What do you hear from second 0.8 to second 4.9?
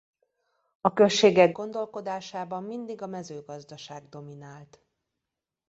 A községek gazdálkodásában mindig a mezőgazdaság dominált.